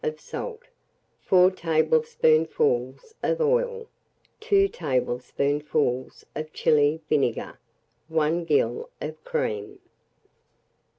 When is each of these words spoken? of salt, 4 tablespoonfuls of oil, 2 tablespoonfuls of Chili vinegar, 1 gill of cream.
of 0.03 0.19
salt, 0.19 0.63
4 1.19 1.51
tablespoonfuls 1.51 3.13
of 3.21 3.39
oil, 3.39 3.85
2 4.39 4.67
tablespoonfuls 4.67 6.25
of 6.35 6.51
Chili 6.51 6.99
vinegar, 7.07 7.59
1 8.07 8.43
gill 8.45 8.89
of 8.99 9.23
cream. 9.23 9.77